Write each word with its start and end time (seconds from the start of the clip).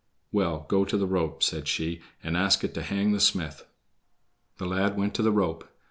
"Well, 0.31 0.65
go 0.67 0.83
to 0.83 0.97
the 0.97 1.05
rope," 1.05 1.43
said 1.43 1.67
she, 1.67 2.01
"and 2.23 2.35
ask 2.35 2.63
it 2.63 2.73
to 2.73 2.81
hang 2.81 3.11
the 3.11 3.19
smith." 3.19 3.67
The 4.57 4.65
lad 4.65 4.97
went 4.97 5.13
to 5.13 5.21
the 5.21 5.31
rope. 5.31 5.69